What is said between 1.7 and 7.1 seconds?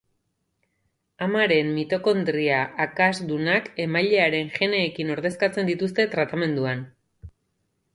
mitokondria akastunak emailearen geneekin ordezkatzen dituzte tratamenduan.